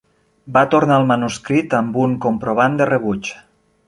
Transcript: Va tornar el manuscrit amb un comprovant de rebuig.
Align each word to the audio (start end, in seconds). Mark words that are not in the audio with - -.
Va 0.55 0.61
tornar 0.69 0.95
el 1.01 1.05
manuscrit 1.11 1.75
amb 1.83 1.99
un 2.05 2.15
comprovant 2.27 2.79
de 2.81 2.89
rebuig. 2.91 3.31